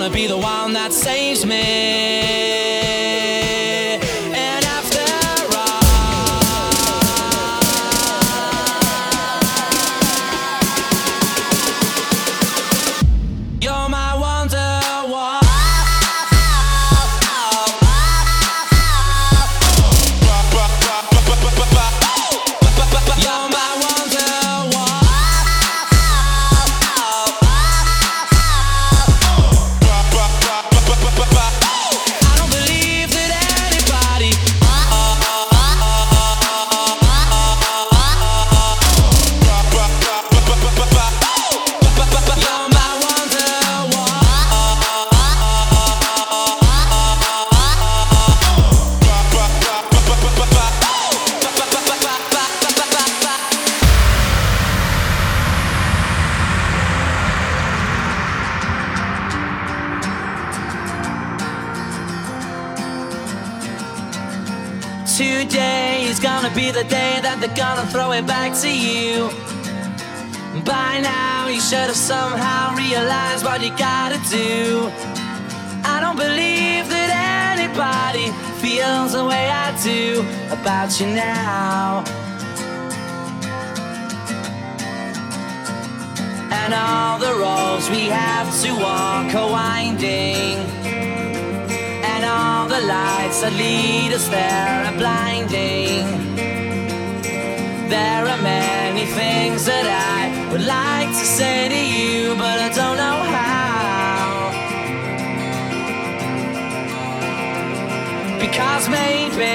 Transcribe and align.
Gonna 0.00 0.14
be 0.14 0.26
the 0.26 0.36
one 0.36 0.72
that 0.72 0.94
saves 0.94 1.44
me. 1.44 2.49
Today 65.20 66.04
is 66.04 66.18
gonna 66.18 66.48
be 66.54 66.70
the 66.70 66.84
day 66.84 67.20
that 67.20 67.36
they're 67.40 67.54
gonna 67.54 67.86
throw 67.92 68.12
it 68.12 68.26
back 68.26 68.56
to 68.64 68.72
you. 68.72 69.28
By 70.64 70.98
now, 70.98 71.46
you 71.46 71.60
should 71.60 71.92
have 71.92 72.02
somehow 72.12 72.74
realized 72.74 73.44
what 73.44 73.60
you 73.60 73.68
gotta 73.76 74.16
do. 74.30 74.88
I 75.84 76.00
don't 76.00 76.16
believe 76.16 76.88
that 76.88 77.10
anybody 77.52 78.32
feels 78.64 79.12
the 79.12 79.22
way 79.26 79.50
I 79.50 79.76
do 79.84 80.24
about 80.48 80.98
you 80.98 81.08
now. 81.08 82.02
And 86.50 86.72
all 86.72 87.18
the 87.18 87.34
roads 87.36 87.90
we 87.90 88.08
have 88.08 88.48
to 88.62 88.72
walk 88.72 89.34
lights 93.30 93.42
that 93.42 93.52
lead 93.52 94.12
us 94.12 94.28
there 94.28 94.84
are 94.86 94.96
blinding. 94.98 96.04
There 97.88 98.26
are 98.26 98.42
many 98.42 99.06
things 99.06 99.66
that 99.66 99.86
I 99.86 100.50
would 100.50 100.64
like 100.64 101.10
to 101.10 101.24
say 101.38 101.68
to 101.68 101.80
you, 101.94 102.34
but 102.34 102.58
I 102.58 102.68
don't 102.74 102.96
know 102.96 103.22
how. 103.36 104.50
Because 108.40 108.88
maybe 108.88 109.54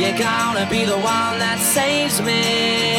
you're 0.00 0.18
gonna 0.18 0.66
be 0.68 0.84
the 0.84 0.98
one 0.98 1.38
that 1.38 1.58
saves 1.60 2.20
me. 2.20 2.97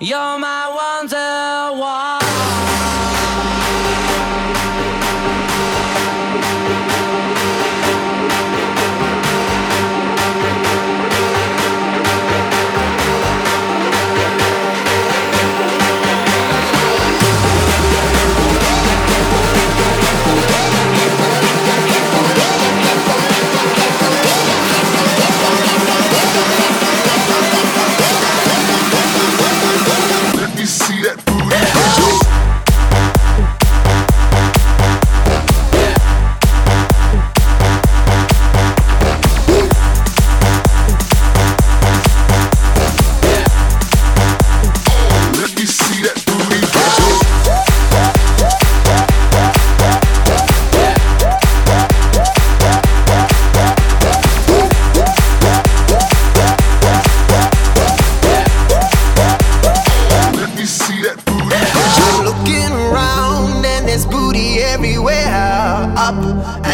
You're 0.00 0.38
my 0.38 0.55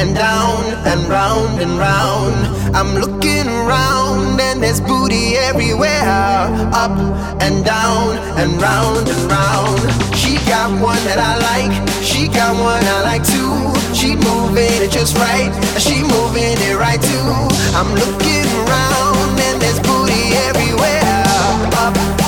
and 0.02 0.16
down 0.16 0.64
and 0.84 1.08
round 1.08 1.60
and 1.60 1.78
round. 1.78 2.34
I'm 2.74 2.92
looking 2.96 3.46
around 3.46 4.40
and 4.40 4.60
there's 4.60 4.80
booty 4.80 5.36
everywhere. 5.36 6.02
Up 6.74 6.96
and 7.40 7.64
down 7.64 8.18
and 8.36 8.60
round 8.60 9.06
and 9.08 9.22
round. 9.30 9.80
She 10.16 10.34
got 10.50 10.70
one 10.82 11.02
that 11.06 11.20
I 11.30 11.32
like. 11.50 11.74
She 12.02 12.26
got 12.26 12.52
one 12.58 12.82
I 12.82 12.98
like 13.10 13.22
too. 13.34 13.54
She 13.94 14.16
moving 14.16 14.74
it 14.82 14.90
just 14.90 15.16
right. 15.18 15.52
She 15.78 16.02
moving 16.02 16.58
it 16.68 16.76
right 16.76 17.00
too. 17.00 17.32
I'm 17.78 17.90
looking 17.94 18.48
around 18.62 19.38
and 19.38 19.62
there's 19.62 19.78
booty 19.86 20.34
everywhere. 20.50 21.22
Up 21.78 22.21